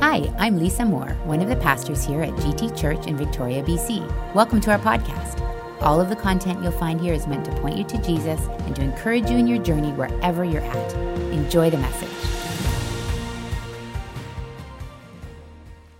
[0.00, 4.34] Hi, I'm Lisa Moore, one of the pastors here at GT Church in Victoria, BC.
[4.34, 5.38] Welcome to our podcast.
[5.82, 8.74] All of the content you'll find here is meant to point you to Jesus and
[8.76, 10.94] to encourage you in your journey wherever you're at.
[11.34, 12.08] Enjoy the message.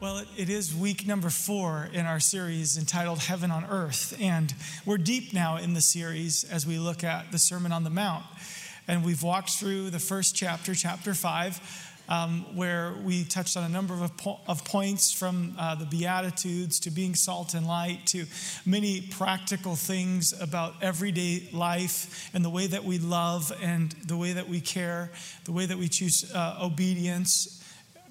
[0.01, 4.17] Well, it is week number four in our series entitled Heaven on Earth.
[4.19, 4.55] And
[4.87, 8.25] we're deep now in the series as we look at the Sermon on the Mount.
[8.89, 11.61] And we've walked through the first chapter, chapter five,
[12.11, 14.13] um, where we touched on a number of,
[14.47, 18.27] of points from uh, the Beatitudes to being salt and light to
[18.67, 24.33] many practical things about everyday life and the way that we love and the way
[24.33, 25.11] that we care,
[25.45, 27.57] the way that we choose uh, obedience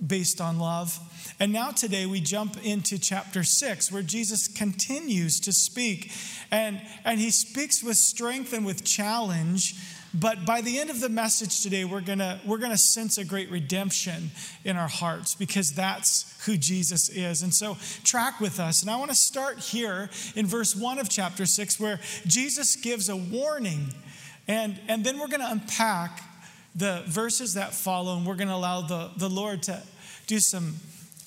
[0.05, 0.97] based on love.
[1.41, 6.11] And now today we jump into chapter six, where Jesus continues to speak.
[6.51, 9.75] And, and he speaks with strength and with challenge
[10.13, 13.51] but by the end of the message today, we're gonna, we're gonna sense a great
[13.51, 14.31] redemption
[14.63, 17.43] in our hearts because that's who Jesus is.
[17.43, 18.81] And so, track with us.
[18.81, 23.15] And I wanna start here in verse one of chapter six, where Jesus gives a
[23.15, 23.93] warning.
[24.47, 26.23] And, and then we're gonna unpack
[26.75, 29.83] the verses that follow, and we're gonna allow the, the Lord to
[30.25, 30.77] do some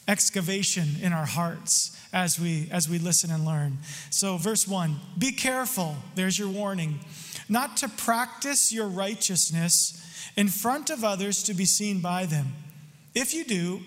[0.09, 3.79] excavation in our hearts as we as we listen and learn.
[4.11, 5.97] So verse 1, be careful.
[6.15, 7.01] There's your warning
[7.53, 9.99] not to practice your righteousness
[10.37, 12.53] in front of others to be seen by them.
[13.15, 13.81] If you do,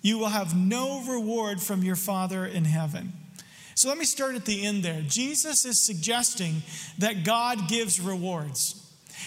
[0.00, 3.12] you will have no reward from your Father in heaven.
[3.74, 5.02] So let me start at the end there.
[5.02, 6.62] Jesus is suggesting
[6.98, 8.76] that God gives rewards.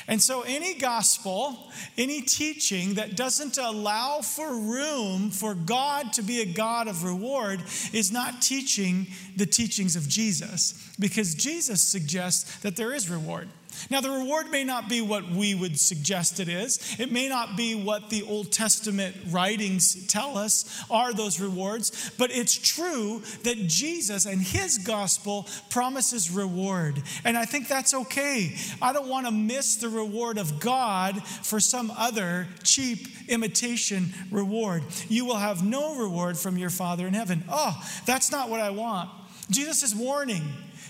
[0.08, 6.42] And so, any gospel, any teaching that doesn't allow for room for God to be
[6.42, 12.75] a God of reward is not teaching the teachings of Jesus, because Jesus suggests that
[12.75, 13.50] there is reward.
[13.89, 16.95] Now, the reward may not be what we would suggest it is.
[16.99, 22.31] It may not be what the Old Testament writings tell us are those rewards, but
[22.31, 27.01] it's true that Jesus and his gospel promises reward.
[27.23, 28.56] And I think that's okay.
[28.81, 34.83] I don't want to miss the reward of God for some other cheap imitation reward.
[35.09, 37.44] You will have no reward from your Father in heaven.
[37.50, 39.09] Oh, that's not what I want.
[39.50, 40.44] Jesus is warning.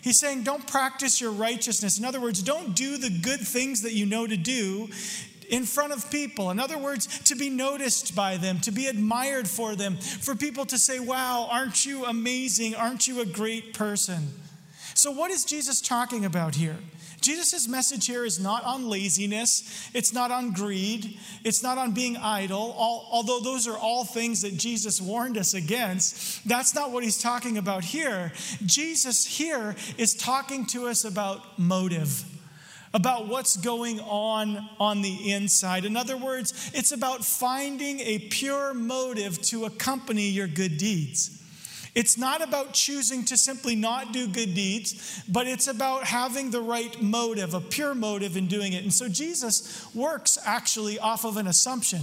[0.03, 1.97] He's saying, don't practice your righteousness.
[1.97, 4.89] In other words, don't do the good things that you know to do
[5.49, 6.51] in front of people.
[6.51, 10.65] In other words, to be noticed by them, to be admired for them, for people
[10.65, 12.75] to say, wow, aren't you amazing?
[12.75, 14.27] Aren't you a great person?
[14.95, 16.77] So, what is Jesus talking about here?
[17.21, 22.17] Jesus' message here is not on laziness, it's not on greed, it's not on being
[22.17, 26.45] idle, all, although those are all things that Jesus warned us against.
[26.47, 28.33] That's not what he's talking about here.
[28.65, 32.25] Jesus here is talking to us about motive
[32.95, 35.83] about what's going on on the inside.
[35.83, 41.42] In other words, it's about finding a pure motive to accompany your good deeds.
[41.95, 46.61] It's not about choosing to simply not do good deeds, but it's about having the
[46.61, 48.83] right motive, a pure motive in doing it.
[48.83, 52.01] And so Jesus works actually off of an assumption.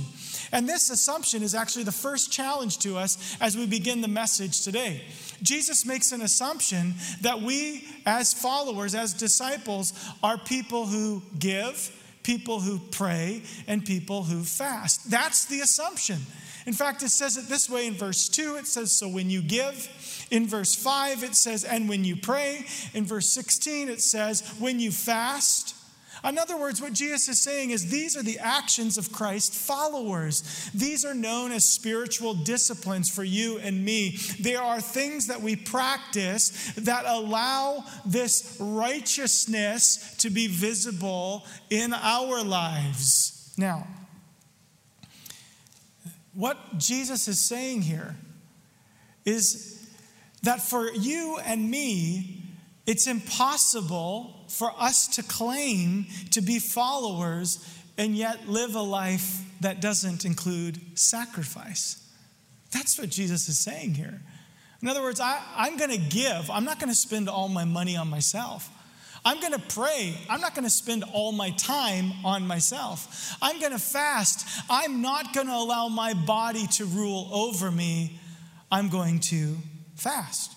[0.52, 4.62] And this assumption is actually the first challenge to us as we begin the message
[4.62, 5.02] today.
[5.42, 12.60] Jesus makes an assumption that we, as followers, as disciples, are people who give, people
[12.60, 15.10] who pray, and people who fast.
[15.10, 16.18] That's the assumption.
[16.66, 19.42] In fact, it says it this way in verse 2 it says, So when you
[19.42, 19.88] give.
[20.30, 22.66] In verse 5, it says, And when you pray.
[22.94, 25.74] In verse 16, it says, When you fast.
[26.22, 30.70] In other words, what Jesus is saying is these are the actions of Christ followers.
[30.74, 34.18] These are known as spiritual disciplines for you and me.
[34.38, 42.44] They are things that we practice that allow this righteousness to be visible in our
[42.44, 43.54] lives.
[43.56, 43.86] Now,
[46.34, 48.16] what Jesus is saying here
[49.24, 49.88] is
[50.42, 52.42] that for you and me,
[52.86, 57.64] it's impossible for us to claim to be followers
[57.98, 62.02] and yet live a life that doesn't include sacrifice.
[62.72, 64.20] That's what Jesus is saying here.
[64.80, 67.64] In other words, I, am going to give, I'm not going to spend all my
[67.64, 68.70] money on myself.
[69.24, 70.16] I'm going to pray.
[70.28, 73.36] I'm not going to spend all my time on myself.
[73.42, 74.46] I'm going to fast.
[74.70, 78.18] I'm not going to allow my body to rule over me.
[78.70, 79.56] I'm going to
[79.96, 80.56] fast.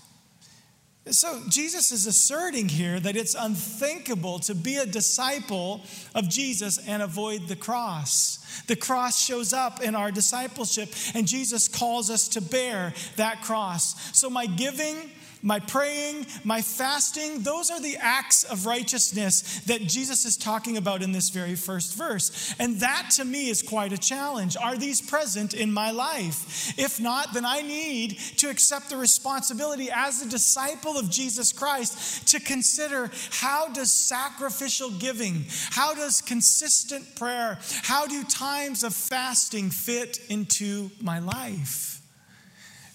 [1.12, 5.81] So, Jesus is asserting here that it's unthinkable to be a disciple
[6.15, 8.39] of Jesus and avoid the cross.
[8.68, 14.18] The cross shows up in our discipleship, and Jesus calls us to bear that cross.
[14.18, 15.12] So, my giving,
[15.44, 21.04] my praying, my fasting, those are the acts of righteousness that Jesus is talking about
[21.04, 22.56] in this very first verse.
[22.60, 24.56] And that to me is quite a challenge.
[24.56, 26.74] Are these present in my life?
[26.80, 32.28] If not, then I need to accept the responsibility as a disciple of Jesus Christ
[32.30, 39.69] to consider how does sacrificial giving, how does consistent prayer, how do times of fasting
[39.69, 41.93] fit into my life?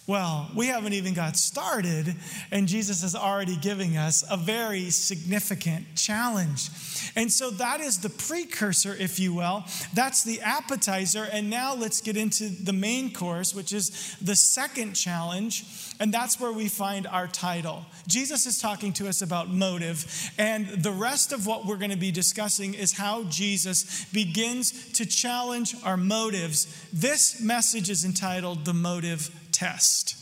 [0.09, 2.15] Well, we haven't even got started,
[2.51, 6.71] and Jesus is already giving us a very significant challenge.
[7.15, 9.65] And so that is the precursor, if you will.
[9.93, 11.29] That's the appetizer.
[11.31, 15.67] And now let's get into the main course, which is the second challenge.
[16.01, 17.85] And that's where we find our title.
[18.07, 20.33] Jesus is talking to us about motive.
[20.39, 25.05] And the rest of what we're going to be discussing is how Jesus begins to
[25.05, 26.89] challenge our motives.
[26.95, 30.17] This message is entitled The Motive test.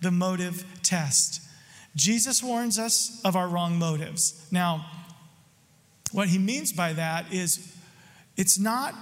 [0.00, 1.40] The motive test.
[1.96, 4.46] Jesus warns us of our wrong motives.
[4.50, 4.86] Now,
[6.12, 7.74] what he means by that is
[8.36, 8.94] it's not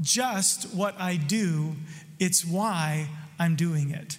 [0.00, 1.74] just what I do,
[2.18, 3.08] it's why
[3.38, 4.18] I'm doing it.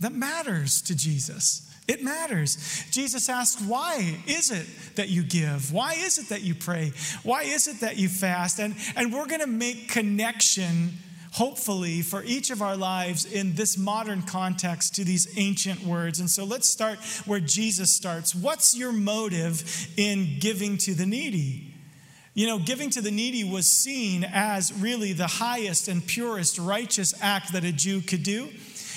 [0.00, 1.62] That matters to Jesus.
[1.88, 2.84] It matters.
[2.90, 4.66] Jesus asks, Why is it
[4.96, 5.72] that you give?
[5.72, 6.92] Why is it that you pray?
[7.22, 8.58] Why is it that you fast?
[8.58, 10.94] And, and we're going to make connection
[11.36, 16.18] hopefully, for each of our lives in this modern context to these ancient words.
[16.18, 18.34] And so let's start where Jesus starts.
[18.34, 21.74] What's your motive in giving to the needy?
[22.32, 27.14] You know, giving to the needy was seen as really the highest and purest righteous
[27.20, 28.48] act that a Jew could do.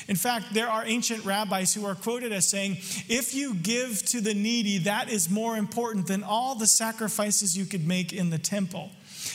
[0.08, 2.78] In fact, there are ancient rabbis who are quoted as saying,
[3.10, 7.66] if you give to the needy, that is more important than all the sacrifices you
[7.66, 8.92] could make in the temple.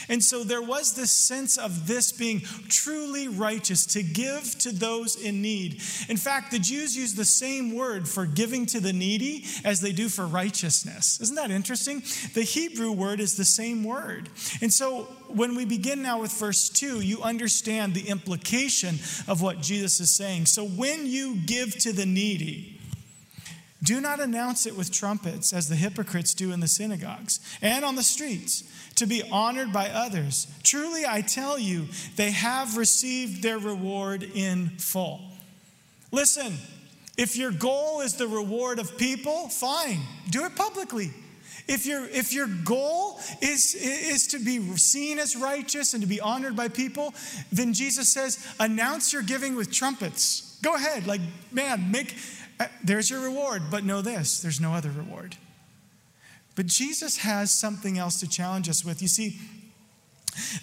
[0.09, 5.15] And so there was this sense of this being truly righteous, to give to those
[5.15, 5.81] in need.
[6.09, 9.91] In fact, the Jews use the same word for giving to the needy as they
[9.91, 11.19] do for righteousness.
[11.21, 12.01] Isn't that interesting?
[12.33, 14.29] The Hebrew word is the same word.
[14.61, 18.95] And so when we begin now with verse 2, you understand the implication
[19.27, 20.45] of what Jesus is saying.
[20.45, 22.79] So when you give to the needy,
[23.83, 27.95] do not announce it with trumpets as the hypocrites do in the synagogues and on
[27.95, 28.63] the streets
[28.95, 30.47] to be honored by others.
[30.63, 35.21] Truly, I tell you, they have received their reward in full.
[36.11, 36.53] Listen,
[37.17, 39.99] if your goal is the reward of people, fine,
[40.29, 41.11] do it publicly.
[41.67, 46.21] If, your if your goal is, is to be seen as righteous and to be
[46.21, 47.13] honored by people,
[47.51, 50.59] then Jesus says, announce your giving with trumpets.
[50.61, 51.21] Go ahead, like,
[51.51, 52.15] man, make,
[52.59, 55.35] uh, there's your reward, but know this there's no other reward.
[56.55, 59.01] But Jesus has something else to challenge us with.
[59.01, 59.39] You see,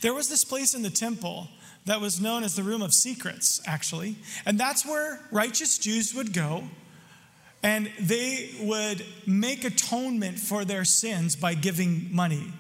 [0.00, 1.48] there was this place in the temple
[1.84, 4.16] that was known as the room of secrets, actually.
[4.46, 6.64] And that's where righteous Jews would go
[7.62, 12.52] and they would make atonement for their sins by giving money.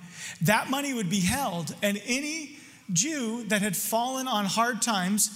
[0.42, 2.56] That money would be held, and any
[2.92, 5.30] Jew that had fallen on hard times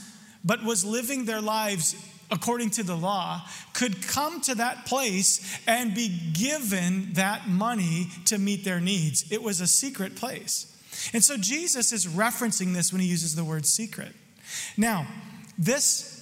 [0.45, 1.97] but was living their lives
[2.31, 3.43] according to the law,
[3.73, 9.31] could come to that place and be given that money to meet their needs.
[9.31, 10.73] It was a secret place.
[11.13, 14.13] And so Jesus is referencing this when he uses the word secret.
[14.77, 15.07] Now,
[15.59, 16.16] this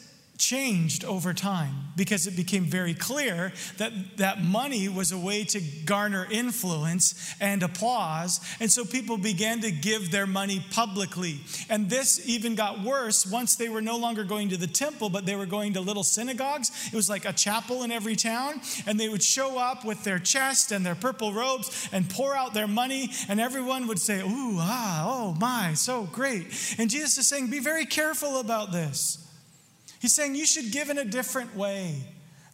[0.45, 5.61] changed over time because it became very clear that that money was a way to
[5.87, 8.41] garner influence and applause.
[8.61, 11.41] And so people began to give their money publicly.
[11.71, 15.25] And this even got worse once they were no longer going to the temple, but
[15.25, 16.71] they were going to little synagogues.
[16.93, 18.61] It was like a chapel in every town.
[18.87, 22.53] And they would show up with their chest and their purple robes and pour out
[22.53, 23.11] their money.
[23.29, 26.77] And everyone would say, Ooh, ah, oh my, so great.
[26.79, 29.24] And Jesus is saying, Be very careful about this.
[30.05, 31.95] He's saying you should give in a different way.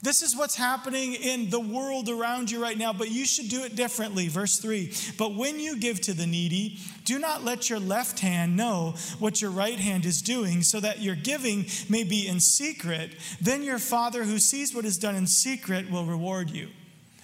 [0.03, 3.65] This is what's happening in the world around you right now, but you should do
[3.65, 4.29] it differently.
[4.29, 8.57] Verse 3 But when you give to the needy, do not let your left hand
[8.57, 13.17] know what your right hand is doing, so that your giving may be in secret.
[13.41, 16.69] Then your Father who sees what is done in secret will reward you.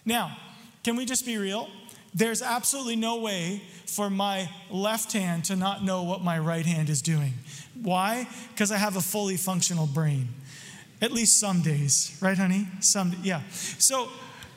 [0.05, 0.37] Now,
[0.83, 1.69] can we just be real?
[2.17, 6.89] There's absolutely no way for my left hand to not know what my right hand
[6.89, 7.35] is doing.
[7.83, 8.29] Why?
[8.53, 10.29] Because I have a fully functional brain.
[11.01, 12.67] At least some days, right, honey?
[12.81, 13.43] Some, yeah.
[13.51, 14.09] So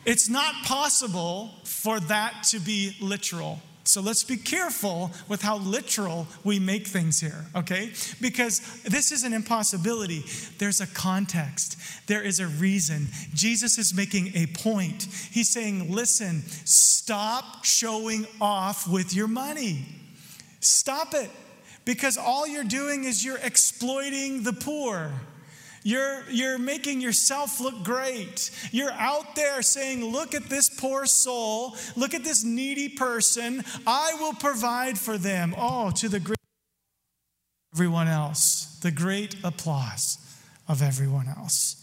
[0.05, 3.61] it's not possible for that to be literal.
[3.83, 7.91] So let's be careful with how literal we make things here, okay?
[8.21, 10.23] Because this is an impossibility.
[10.59, 13.07] There's a context, there is a reason.
[13.33, 15.07] Jesus is making a point.
[15.31, 19.85] He's saying, listen, stop showing off with your money.
[20.59, 21.31] Stop it
[21.86, 25.12] because all you're doing is you're exploiting the poor.
[25.83, 28.51] You're, you're making yourself look great.
[28.71, 31.75] You're out there saying, Look at this poor soul.
[31.95, 33.63] Look at this needy person.
[33.88, 35.55] I will provide for them.
[35.57, 36.36] Oh, to the great
[37.74, 40.17] everyone else, the great applause
[40.67, 41.75] of everyone else.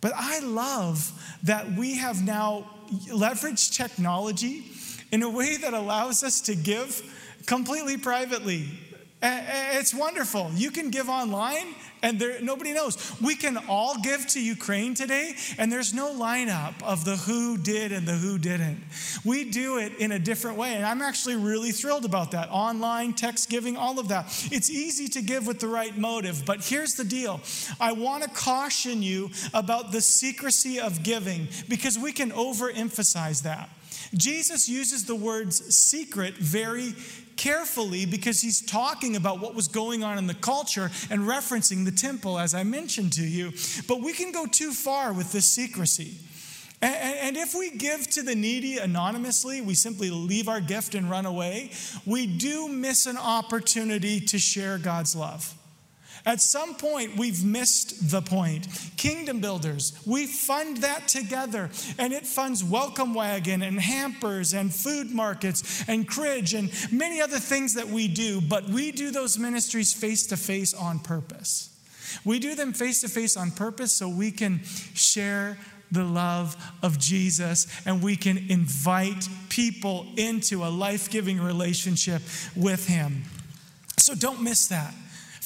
[0.00, 1.10] But I love
[1.44, 2.70] that we have now
[3.08, 4.64] leveraged technology
[5.10, 7.02] in a way that allows us to give
[7.46, 8.68] completely privately.
[9.22, 10.50] It's wonderful.
[10.54, 13.18] You can give online and there, nobody knows.
[13.20, 17.90] We can all give to Ukraine today, and there's no lineup of the who did
[17.90, 18.82] and the who didn't.
[19.24, 22.48] We do it in a different way, and I'm actually really thrilled about that.
[22.50, 24.26] Online, text giving, all of that.
[24.52, 27.40] It's easy to give with the right motive, but here's the deal
[27.80, 33.70] I want to caution you about the secrecy of giving because we can overemphasize that.
[34.14, 36.94] Jesus uses the words secret very
[37.36, 41.92] carefully because he's talking about what was going on in the culture and referencing the
[41.92, 43.52] temple, as I mentioned to you.
[43.86, 46.18] But we can go too far with this secrecy.
[46.82, 51.24] And if we give to the needy anonymously, we simply leave our gift and run
[51.24, 51.70] away,
[52.04, 55.54] we do miss an opportunity to share God's love.
[56.26, 58.66] At some point, we've missed the point.
[58.96, 65.12] Kingdom builders, we fund that together, and it funds Welcome Wagon and hampers and food
[65.12, 69.94] markets and Cridge and many other things that we do, but we do those ministries
[69.94, 71.72] face to face on purpose.
[72.24, 74.64] We do them face to face on purpose so we can
[74.94, 75.58] share
[75.92, 82.22] the love of Jesus and we can invite people into a life giving relationship
[82.56, 83.22] with Him.
[83.96, 84.92] So don't miss that.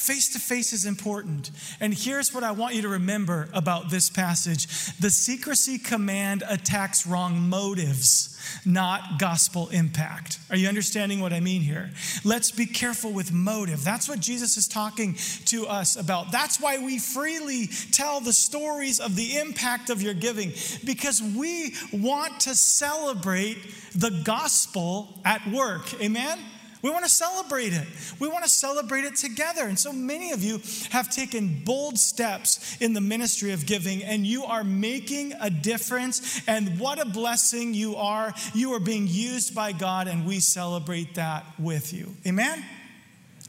[0.01, 1.51] Face to face is important.
[1.79, 4.67] And here's what I want you to remember about this passage
[4.99, 10.39] the secrecy command attacks wrong motives, not gospel impact.
[10.49, 11.91] Are you understanding what I mean here?
[12.25, 13.85] Let's be careful with motive.
[13.85, 16.33] That's what Jesus is talking to us about.
[16.33, 20.53] That's why we freely tell the stories of the impact of your giving,
[20.83, 23.59] because we want to celebrate
[23.95, 25.93] the gospel at work.
[26.01, 26.39] Amen?
[26.83, 27.87] We want to celebrate it.
[28.19, 29.67] We want to celebrate it together.
[29.67, 30.61] And so many of you
[30.91, 36.43] have taken bold steps in the ministry of giving, and you are making a difference.
[36.47, 38.33] And what a blessing you are.
[38.55, 42.15] You are being used by God, and we celebrate that with you.
[42.27, 42.65] Amen?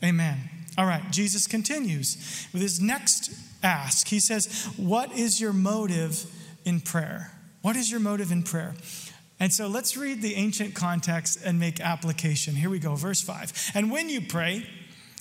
[0.04, 0.38] Amen.
[0.78, 3.32] All right, Jesus continues with his next
[3.64, 4.08] ask.
[4.08, 6.26] He says, What is your motive
[6.66, 7.32] in prayer?
[7.62, 8.74] What is your motive in prayer?
[9.42, 12.54] And so let's read the ancient context and make application.
[12.56, 13.72] Here we go, verse 5.
[13.74, 14.68] And when you pray,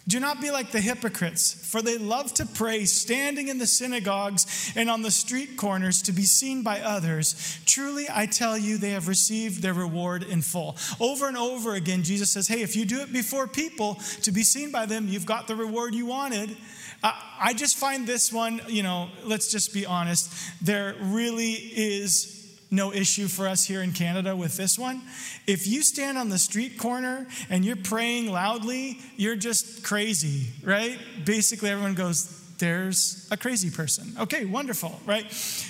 [0.07, 4.75] do not be like the hypocrites, for they love to pray standing in the synagogues
[4.77, 7.59] and on the street corners to be seen by others.
[7.65, 10.77] Truly, I tell you, they have received their reward in full.
[11.01, 14.43] Over and over again, Jesus says, Hey, if you do it before people to be
[14.43, 16.55] seen by them, you've got the reward you wanted.
[17.03, 22.40] I just find this one, you know, let's just be honest, there really is
[22.71, 25.03] no issue for us here in Canada with this one.
[25.47, 30.99] If you stand on the street corner and you're praying loudly, you're just crazy, right?
[31.25, 34.13] Basically, everyone goes, there's a crazy person.
[34.19, 35.25] Okay, wonderful, right?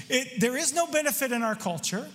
[0.08, 2.06] It, there is no benefit in our culture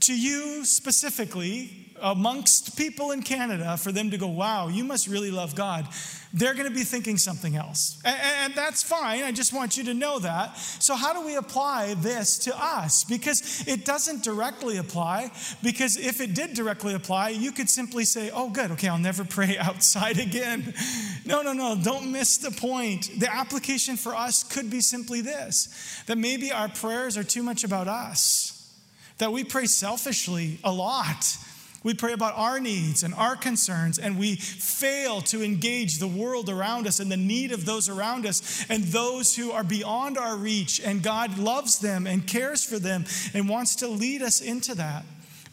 [0.00, 5.30] to you specifically amongst people in Canada for them to go, wow, you must really
[5.30, 5.86] love God,
[6.34, 8.00] they're going to be thinking something else.
[8.04, 9.22] And, and, that's fine.
[9.22, 10.56] I just want you to know that.
[10.56, 13.04] So, how do we apply this to us?
[13.04, 15.30] Because it doesn't directly apply.
[15.62, 19.24] Because if it did directly apply, you could simply say, oh, good, okay, I'll never
[19.38, 20.74] pray outside again.
[21.26, 23.10] No, no, no, don't miss the point.
[23.18, 27.62] The application for us could be simply this that maybe our prayers are too much
[27.62, 28.72] about us,
[29.18, 31.36] that we pray selfishly a lot
[31.82, 36.48] we pray about our needs and our concerns, and we fail to engage the world
[36.48, 40.36] around us and the need of those around us and those who are beyond our
[40.36, 40.80] reach.
[40.80, 45.04] And God loves them and cares for them and wants to lead us into that.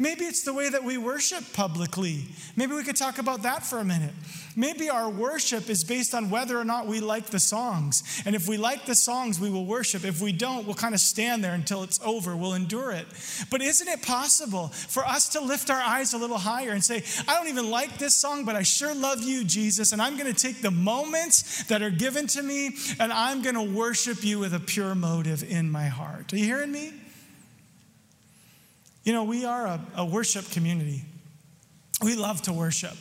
[0.02, 2.24] Maybe it's the way that we worship publicly.
[2.56, 4.14] Maybe we could talk about that for a minute.
[4.56, 8.24] Maybe our worship is based on whether or not we like the songs.
[8.26, 10.06] And if we like the songs, we will worship.
[10.06, 12.38] If we don't, we'll kind of stand there until it's over.
[12.38, 13.08] We'll endure it.
[13.52, 17.04] But isn't it possible for us to lift our eyes a little higher and say,
[17.28, 19.92] I don't even like this song, but I sure love you, Jesus.
[19.92, 23.56] And I'm going to take the moments that are given to me and I'm going
[23.56, 26.32] to worship you with a pure motive in my heart.
[26.32, 26.94] Are you hearing me?
[29.10, 31.02] You know, we are a, a worship community.
[32.04, 32.96] We love to worship.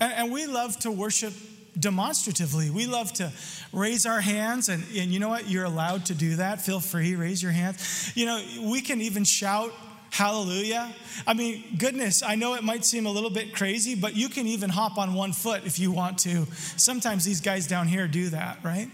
[0.00, 1.34] And, and, we love to worship
[1.78, 2.70] demonstratively.
[2.70, 3.30] We love to
[3.70, 5.50] raise our hands, and, and you know what?
[5.50, 6.62] You're allowed to do that.
[6.62, 8.10] Feel free, raise your hands.
[8.14, 9.74] You know, we can even shout
[10.08, 10.94] hallelujah.
[11.26, 14.46] I mean, goodness, I know it might seem a little bit crazy, but you can
[14.46, 16.46] even hop on one foot if you want to.
[16.78, 18.88] Sometimes these guys down here do that, right?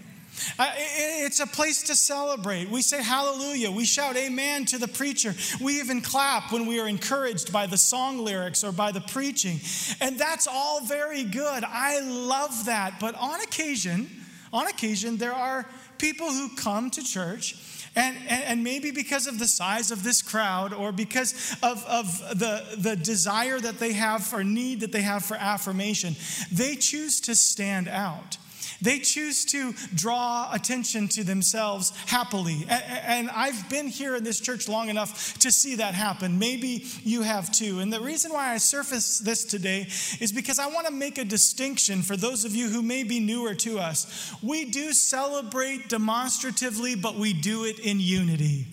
[0.59, 2.69] Uh, it's a place to celebrate.
[2.69, 3.71] We say hallelujah.
[3.71, 5.33] We shout amen to the preacher.
[5.61, 9.59] We even clap when we are encouraged by the song lyrics or by the preaching.
[10.01, 11.63] And that's all very good.
[11.63, 12.99] I love that.
[12.99, 14.09] But on occasion,
[14.53, 15.65] on occasion, there are
[15.97, 17.55] people who come to church
[17.95, 22.19] and, and, and, maybe because of the size of this crowd or because of, of
[22.37, 26.15] the, the desire that they have or need that they have for affirmation,
[26.51, 28.37] they choose to stand out.
[28.81, 32.65] They choose to draw attention to themselves happily.
[32.69, 36.39] And I've been here in this church long enough to see that happen.
[36.39, 37.79] Maybe you have too.
[37.79, 39.87] And the reason why I surface this today
[40.19, 43.19] is because I want to make a distinction for those of you who may be
[43.19, 44.33] newer to us.
[44.41, 48.67] We do celebrate demonstratively, but we do it in unity.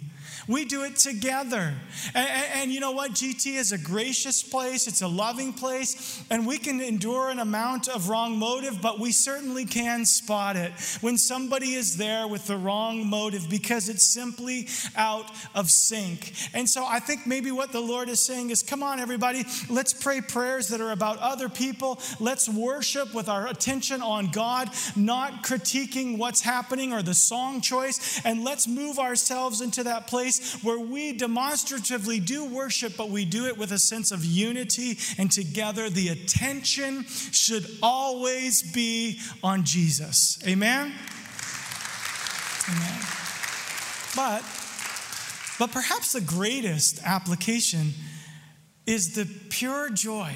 [0.47, 1.75] We do it together.
[2.15, 3.13] And, and, you know what?
[3.13, 7.89] GT is a gracious place, it's a loving place, and we can endure an amount
[7.89, 12.57] of wrong motive, but we certainly can spot it when somebody is there with the
[12.57, 16.33] wrong motive because it's simply out of sync.
[16.53, 19.93] And so I think maybe what the Lord is saying is come on, everybody, let's
[19.93, 22.01] pray prayers that are about other people.
[22.21, 28.21] Let's worship with our attention on God, not critiquing what's happening or the song choice,
[28.25, 33.25] and let's move ourselves into that place place where we demonstratively do worship, but we
[33.25, 35.91] do it with a sense of unity and together.
[35.91, 40.39] The attention should always be on Jesus.
[40.47, 40.93] Amen?
[42.69, 43.01] Amen.
[44.17, 44.43] But,
[45.59, 47.93] but perhaps the greatest application
[48.87, 50.33] is the pure joy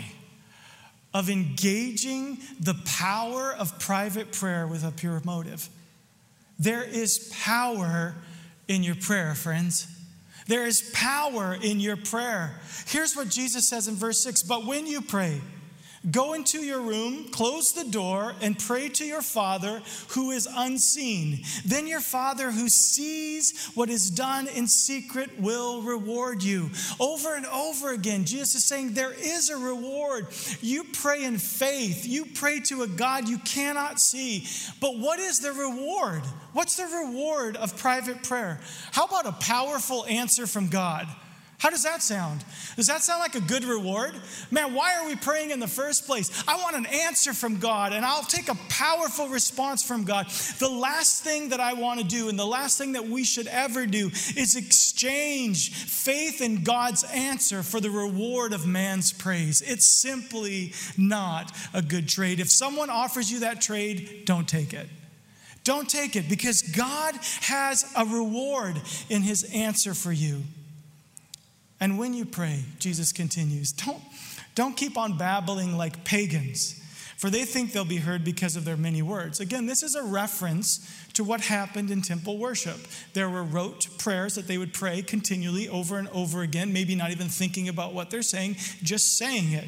[1.15, 5.69] of engaging the power of private prayer with a pure motive.
[6.59, 8.15] There is power
[8.69, 9.87] in your prayer, friends.
[10.47, 12.59] There is power in your prayer.
[12.87, 15.41] Here's what Jesus says in verse 6 But when you pray,
[16.11, 21.41] Go into your room, close the door, and pray to your Father who is unseen.
[21.65, 26.71] Then your Father who sees what is done in secret will reward you.
[27.01, 30.29] Over and over again, Jesus is saying there is a reward.
[30.61, 34.47] You pray in faith, you pray to a God you cannot see.
[34.81, 36.23] But what is the reward?
[36.53, 38.61] What's the reward of private prayer?
[38.93, 41.07] How about a powerful answer from God?
[41.59, 42.45] How does that sound?
[42.77, 44.15] Does that sound like a good reward?
[44.49, 46.45] Man, why are we praying in the first place?
[46.47, 50.29] I want an answer from God, and I'll take a powerful response from God.
[50.61, 53.49] The last thing that I want to do, and the last thing that we should
[53.49, 54.07] ever do,
[54.37, 59.61] is exchange faith in God's answer for the reward of man's praise.
[59.61, 62.39] It's simply not a good trade.
[62.39, 64.89] If someone offers you that trade, don't take it.
[65.65, 68.81] Don't take it because God has a reward
[69.11, 70.45] in his answer for you.
[71.81, 74.03] And when you pray, Jesus continues, don't,
[74.55, 76.83] don't keep on babbling like pagans,
[77.17, 79.41] for they think they'll be heard because of their many words.
[79.41, 82.79] Again, this is a reference to what happened in temple worship.
[83.13, 87.11] There were rote prayers that they would pray continually over and over again, maybe not
[87.11, 89.67] even thinking about what they're saying, just saying it.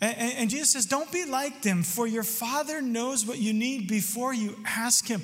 [0.00, 3.88] And, and Jesus says, Don't be like them, for your Father knows what you need
[3.88, 5.22] before you ask Him.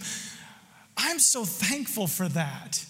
[0.96, 2.84] I'm so thankful for that.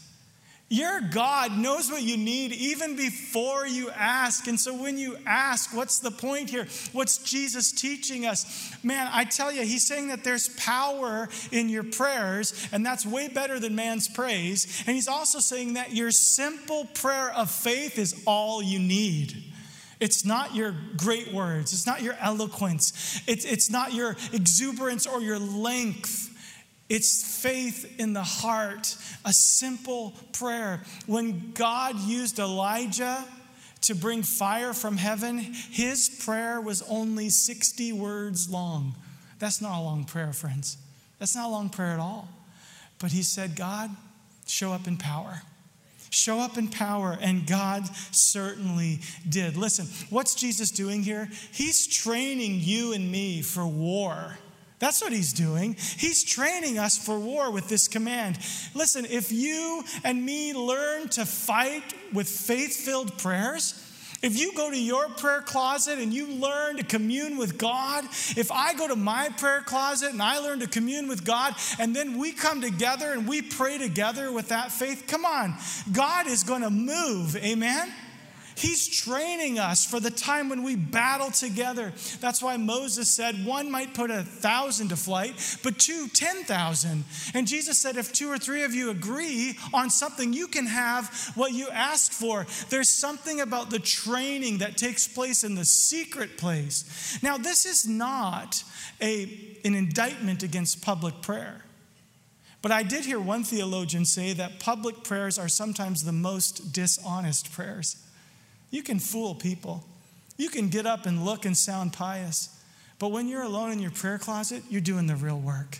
[0.69, 4.49] Your God knows what you need even before you ask.
[4.49, 6.67] And so when you ask, what's the point here?
[6.93, 8.75] What's Jesus teaching us?
[8.83, 13.29] Man, I tell you, he's saying that there's power in your prayers, and that's way
[13.29, 14.83] better than man's praise.
[14.89, 19.45] And he's also saying that your simple prayer of faith is all you need.
[20.01, 25.21] It's not your great words, it's not your eloquence, it's, it's not your exuberance or
[25.23, 26.36] your length.
[26.88, 30.83] It's faith in the heart, a simple prayer.
[31.07, 33.25] When God used Elijah
[33.83, 38.94] to bring fire from heaven, his prayer was only 60 words long.
[39.38, 40.79] That's not a long prayer, friends.
[41.18, 42.29] That's not a long prayer at all.
[42.99, 43.90] But he said, God,
[44.46, 45.42] show up in power.
[46.11, 49.57] Show up in power, and God certainly did.
[49.57, 51.29] Listen, what's Jesus doing here?
[51.53, 54.38] He's training you and me for war.
[54.79, 55.75] That's what he's doing.
[55.75, 58.39] He's training us for war with this command.
[58.75, 63.83] Listen, if you and me learn to fight with faith filled prayers,
[64.23, 68.05] if you go to your prayer closet and you learn to commune with God,
[68.37, 71.95] if I go to my prayer closet and I learn to commune with God, and
[71.95, 75.55] then we come together and we pray together with that faith, come on,
[75.93, 77.37] God is going to move.
[77.37, 77.93] Amen?
[78.57, 81.92] He's training us for the time when we battle together.
[82.21, 87.05] That's why Moses said one might put a thousand to flight, but two, 10,000.
[87.35, 91.33] And Jesus said, if two or three of you agree on something, you can have
[91.35, 92.47] what you ask for.
[92.71, 97.19] There's something about the training that takes place in the secret place.
[97.23, 98.64] Now, this is not
[99.03, 101.62] a, an indictment against public prayer.
[102.62, 107.53] But I did hear one theologian say that public prayers are sometimes the most dishonest
[107.53, 108.03] prayers.
[108.77, 109.87] You can fool people,
[110.37, 112.51] you can get up and look and sound pious.
[112.99, 115.79] But when you're alone in your prayer closet, you're doing the real work.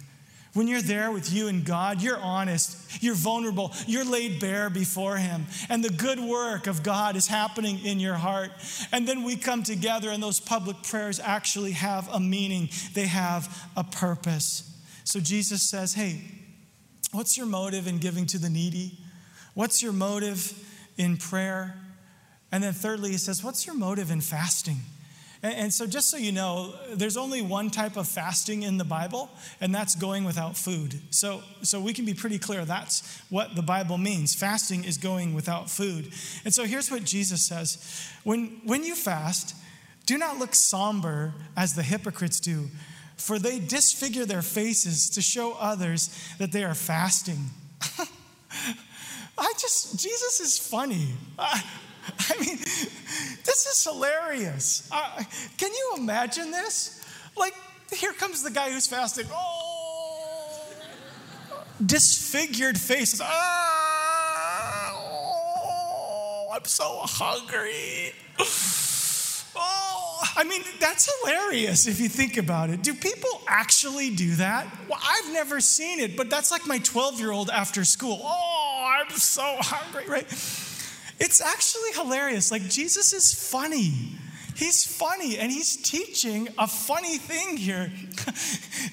[0.54, 5.18] When you're there with you and God, you're honest, you're vulnerable, you're laid bare before
[5.18, 8.50] Him, and the good work of God is happening in your heart.
[8.92, 13.68] And then we come together, and those public prayers actually have a meaning, they have
[13.76, 14.74] a purpose.
[15.04, 16.22] So Jesus says, Hey,
[17.12, 18.96] what's your motive in giving to the needy?
[19.52, 20.54] What's your motive
[20.96, 21.74] in prayer?
[22.52, 24.78] And then thirdly, He says, What's your motive in fasting?
[25.42, 29.30] And, so, just so you know, there's only one type of fasting in the Bible,
[29.61, 30.98] and that's going without food.
[31.11, 34.35] So, so we can be pretty clear that's what the Bible means.
[34.35, 36.11] Fasting is going without food.
[36.44, 39.54] And so, here's what Jesus says When, when you fast,
[40.06, 42.68] do not look somber as the hypocrites do,
[43.16, 47.50] for they disfigure their faces to show others that they are fasting.
[49.38, 51.09] I just, Jesus is funny.
[52.30, 54.88] I mean, this is hilarious.
[54.92, 55.22] Uh,
[55.56, 57.04] can you imagine this?
[57.36, 57.54] Like,
[57.92, 59.26] here comes the guy who's fasting.
[59.30, 60.64] Oh,
[61.84, 63.20] disfigured faces.
[63.22, 63.26] Oh,
[66.54, 68.12] I'm so hungry.
[69.58, 72.82] Oh, I mean, that's hilarious if you think about it.
[72.82, 74.66] Do people actually do that?
[74.86, 78.20] Well, I've never seen it, but that's like my 12 year old after school.
[78.22, 80.30] Oh, I'm so hungry, right?
[81.18, 82.50] It's actually hilarious.
[82.50, 83.92] Like, Jesus is funny.
[84.56, 87.92] He's funny and he's teaching a funny thing here.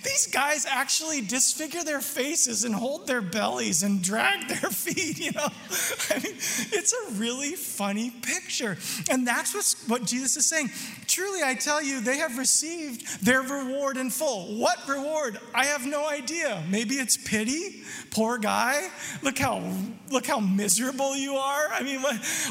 [0.04, 5.32] These guys actually disfigure their faces and hold their bellies and drag their feet, you
[5.32, 5.47] know.
[6.10, 8.78] I mean, it's a really funny picture.
[9.10, 10.69] And that's what's, what Jesus is saying.
[11.08, 14.58] Truly, I tell you, they have received their reward in full.
[14.60, 15.39] What reward?
[15.56, 16.62] I have no idea.
[16.69, 17.84] Maybe it's pity.
[18.12, 18.89] Poor guy.
[19.21, 19.63] Look how
[20.12, 21.69] look how miserable you are.
[21.71, 22.02] I mean,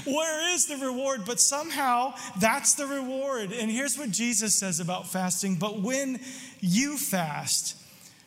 [0.05, 1.23] where is the reward?
[1.25, 3.53] But somehow that's the reward reward.
[3.53, 5.57] And here's what Jesus says about fasting.
[5.57, 6.21] But when
[6.61, 7.77] you fast,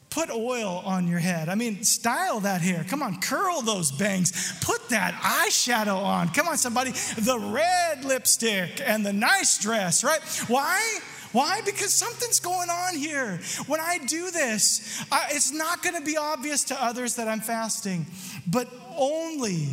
[0.10, 1.50] put oil on your head.
[1.50, 2.86] I mean, style that hair.
[2.88, 4.58] Come on, curl those bangs.
[4.62, 6.30] Put that eyeshadow on.
[6.30, 6.92] Come on, somebody.
[6.92, 10.22] The red lipstick and the nice dress, right?
[10.48, 11.00] Why?
[11.34, 11.60] Why?
[11.66, 13.42] Because something's going on here.
[13.68, 17.42] When I do this, I, it's not going to be obvious to others that I'm
[17.42, 18.06] fasting,
[18.48, 19.68] but only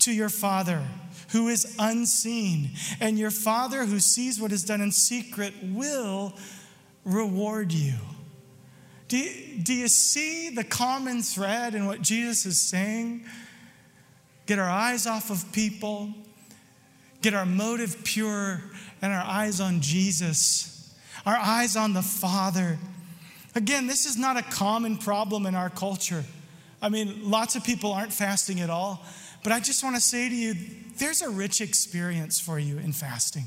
[0.00, 0.80] to your Father
[1.30, 2.70] who is unseen.
[3.00, 6.34] And your Father who sees what is done in secret will
[7.04, 7.94] reward you.
[9.08, 13.24] Do you, do you see the common thread in what Jesus is saying?
[14.46, 16.12] Get our eyes off of people,
[17.22, 18.62] get our motive pure,
[19.00, 22.78] and our eyes on Jesus, our eyes on the Father.
[23.54, 26.24] Again, this is not a common problem in our culture.
[26.80, 29.04] I mean, lots of people aren't fasting at all.
[29.42, 30.54] But I just want to say to you,
[30.98, 33.44] there's a rich experience for you in fasting.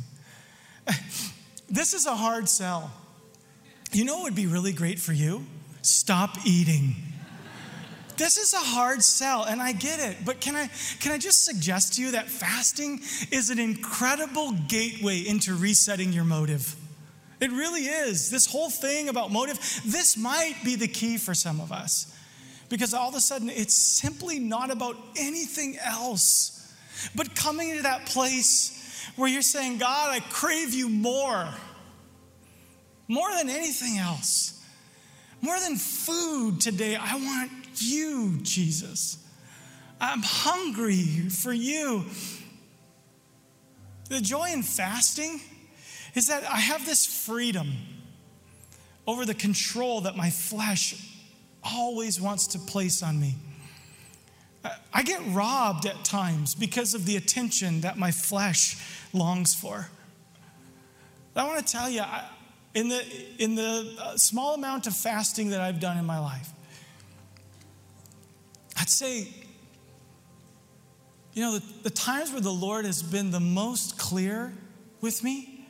[1.71, 2.91] This is a hard sell.
[3.93, 5.45] You know what would be really great for you?
[5.81, 6.95] Stop eating.
[8.17, 10.17] This is a hard sell, and I get it.
[10.25, 12.99] But can I, can I just suggest to you that fasting
[13.31, 16.75] is an incredible gateway into resetting your motive?
[17.39, 18.29] It really is.
[18.29, 22.13] This whole thing about motive, this might be the key for some of us.
[22.71, 26.73] Because all of a sudden, it's simply not about anything else
[27.15, 31.49] but coming into that place where you're saying, God, I crave you more,
[33.09, 34.63] more than anything else.
[35.41, 39.17] More than food today, I want you, Jesus.
[39.99, 42.05] I'm hungry for you.
[44.07, 45.41] The joy in fasting
[46.15, 47.73] is that I have this freedom
[49.05, 51.10] over the control that my flesh
[51.63, 53.35] always wants to place on me.
[54.93, 58.77] I get robbed at times because of the attention that my flesh
[59.13, 59.87] longs for.
[61.35, 62.03] I want to tell you,
[62.73, 63.03] in the,
[63.39, 66.49] in the uh, small amount of fasting that I've done in my life,
[68.77, 69.27] I'd say,
[71.33, 74.53] you know, the, the times where the Lord has been the most clear
[74.99, 75.65] with me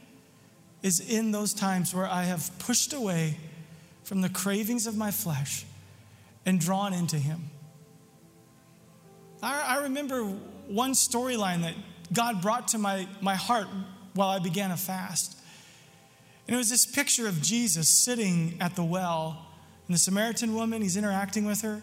[0.81, 3.37] is in those times where I have pushed away
[4.03, 5.65] from the cravings of my flesh
[6.45, 7.49] and drawn into Him.
[9.41, 10.23] I, I remember
[10.67, 11.75] one storyline that
[12.13, 13.67] God brought to my, my heart
[14.13, 15.37] while I began a fast.
[16.47, 19.45] And it was this picture of Jesus sitting at the well,
[19.87, 21.81] and the Samaritan woman, he's interacting with her.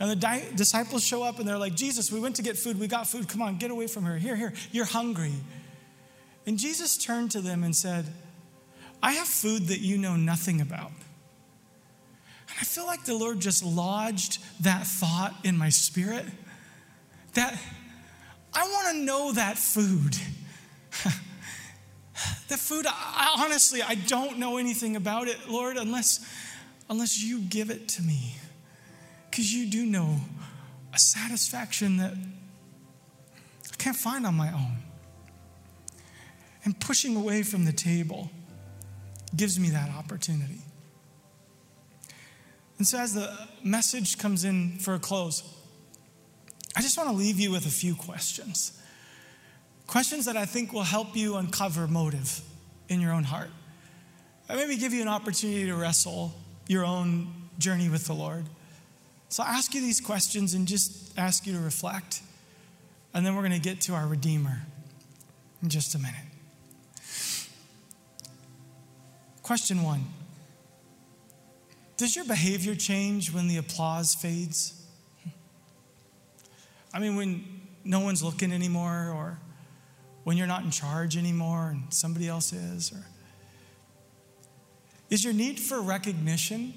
[0.00, 2.78] And the di- disciples show up and they're like, Jesus, we went to get food.
[2.78, 3.28] We got food.
[3.28, 4.16] Come on, get away from her.
[4.16, 5.32] Here, here, you're hungry.
[6.46, 8.06] And Jesus turned to them and said,
[9.02, 10.92] I have food that you know nothing about.
[12.48, 16.24] And I feel like the Lord just lodged that thought in my spirit
[17.34, 17.58] that
[18.54, 20.16] I want to know that food.
[22.48, 26.26] the food, I, honestly, I don't know anything about it, Lord, unless,
[26.88, 28.36] unless you give it to me.
[29.30, 30.16] Because you do know
[30.92, 32.14] a satisfaction that
[33.72, 34.78] I can't find on my own.
[36.64, 38.30] And pushing away from the table
[39.36, 40.60] gives me that opportunity.
[42.78, 45.42] And so, as the message comes in for a close,
[46.76, 48.80] I just want to leave you with a few questions.
[49.88, 52.40] Questions that I think will help you uncover motive
[52.88, 53.50] in your own heart.
[54.48, 56.32] I maybe give you an opportunity to wrestle
[56.68, 58.44] your own journey with the Lord.
[59.28, 62.22] So I ask you these questions and just ask you to reflect.
[63.12, 64.62] And then we're going to get to our Redeemer
[65.62, 66.14] in just a minute.
[69.42, 70.04] Question one
[71.98, 74.72] Does your behavior change when the applause fades?
[76.94, 79.38] I mean, when no one's looking anymore, or
[80.22, 82.92] when you're not in charge anymore and somebody else is?
[82.92, 83.04] Or
[85.10, 86.72] is your need for recognition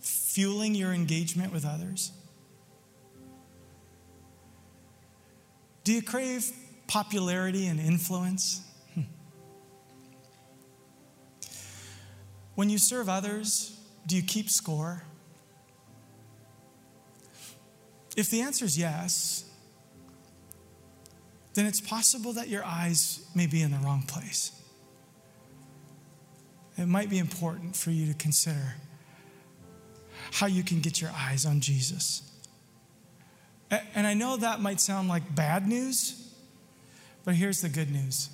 [0.00, 2.12] fueling your engagement with others?
[5.82, 6.52] Do you crave
[6.86, 8.60] popularity and influence?
[12.54, 13.77] When you serve others,
[14.08, 15.02] do you keep score?
[18.16, 19.44] If the answer is yes,
[21.52, 24.50] then it's possible that your eyes may be in the wrong place.
[26.78, 28.76] It might be important for you to consider
[30.32, 32.22] how you can get your eyes on Jesus.
[33.70, 36.32] And I know that might sound like bad news,
[37.26, 38.30] but here's the good news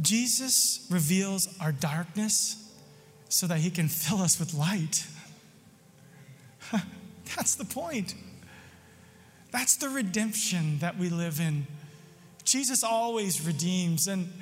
[0.00, 2.63] Jesus reveals our darkness
[3.34, 5.04] so that he can fill us with light.
[7.36, 8.14] That's the point.
[9.50, 11.66] That's the redemption that we live in.
[12.44, 14.32] Jesus always redeems, and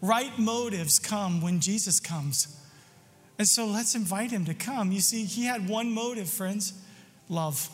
[0.00, 2.56] right motives come when Jesus comes.
[3.36, 4.92] And so let's invite him to come.
[4.92, 6.72] You see, he had one motive, friends
[7.28, 7.68] love.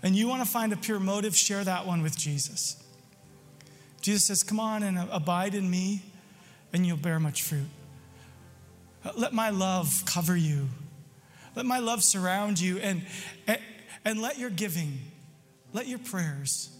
[0.00, 2.80] And you want to find a pure motive, share that one with Jesus.
[4.00, 6.04] Jesus says, Come on and abide in me,
[6.72, 7.66] and you'll bear much fruit.
[9.16, 10.68] Let my love cover you.
[11.56, 13.02] Let my love surround you and,
[13.46, 13.58] and,
[14.04, 14.98] and let your giving,
[15.72, 16.70] let your prayers,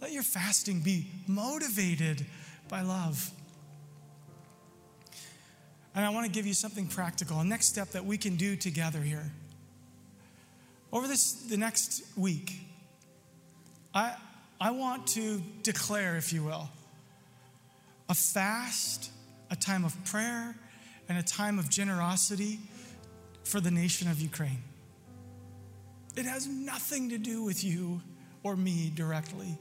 [0.00, 2.26] let your fasting be motivated
[2.68, 3.30] by love.
[5.94, 8.54] And I want to give you something practical, a next step that we can do
[8.54, 9.32] together here.
[10.92, 12.60] Over this the next week,
[13.94, 14.14] I
[14.60, 16.68] I want to declare, if you will,
[18.08, 19.10] a fast,
[19.50, 20.54] a time of prayer,
[21.08, 22.58] and a time of generosity
[23.44, 24.62] for the nation of Ukraine.
[26.16, 28.00] It has nothing to do with you
[28.42, 29.58] or me directly.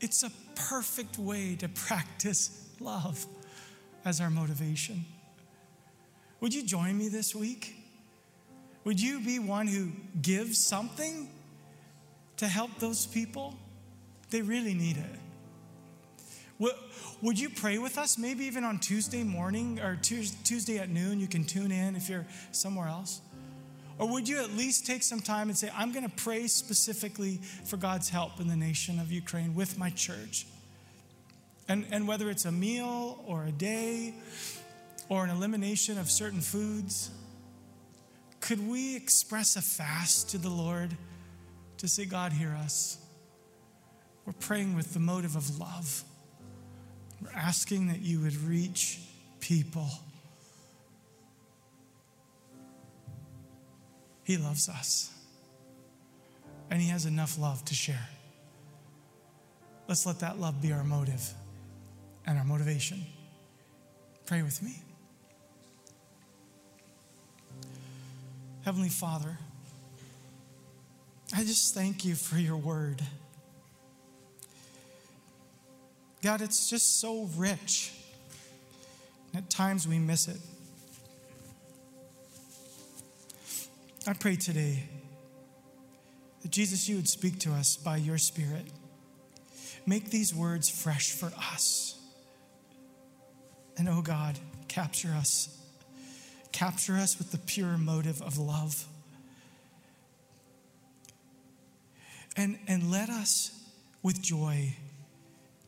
[0.00, 3.26] It's a perfect way to practice love
[4.04, 5.04] as our motivation.
[6.40, 7.76] Would you join me this week?
[8.84, 9.90] Would you be one who
[10.22, 11.28] gives something
[12.38, 13.54] to help those people?
[14.30, 15.29] They really need it.
[17.22, 18.18] Would you pray with us?
[18.18, 22.26] Maybe even on Tuesday morning or Tuesday at noon, you can tune in if you're
[22.52, 23.20] somewhere else.
[23.98, 27.38] Or would you at least take some time and say, I'm going to pray specifically
[27.66, 30.46] for God's help in the nation of Ukraine with my church?
[31.68, 34.14] And, and whether it's a meal or a day
[35.10, 37.10] or an elimination of certain foods,
[38.40, 40.96] could we express a fast to the Lord
[41.76, 42.98] to say, God, hear us?
[44.24, 46.04] We're praying with the motive of love.
[47.22, 49.00] We're asking that you would reach
[49.40, 49.88] people.
[54.24, 55.12] He loves us,
[56.70, 58.08] and He has enough love to share.
[59.88, 61.34] Let's let that love be our motive
[62.26, 63.04] and our motivation.
[64.26, 64.76] Pray with me.
[68.64, 69.36] Heavenly Father,
[71.34, 73.02] I just thank you for your word.
[76.22, 77.92] God, it's just so rich.
[79.32, 80.38] And at times we miss it.
[84.06, 84.84] I pray today
[86.42, 88.66] that Jesus, you would speak to us by your Spirit.
[89.86, 91.98] Make these words fresh for us.
[93.76, 95.56] And oh God, capture us.
[96.52, 98.86] Capture us with the pure motive of love.
[102.36, 103.52] And, and let us
[104.02, 104.76] with joy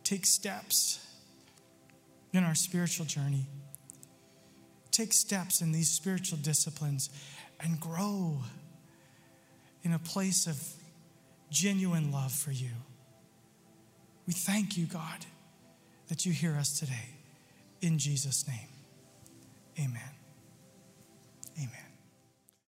[0.04, 1.06] take steps
[2.32, 3.46] in our spiritual journey
[4.92, 7.10] take steps in these spiritual disciplines
[7.58, 8.36] and grow
[9.82, 10.62] in a place of
[11.50, 12.70] genuine love for you.
[14.26, 15.26] We thank you, God,
[16.08, 17.08] that you hear us today.
[17.80, 18.68] In Jesus' name,
[19.78, 20.11] amen.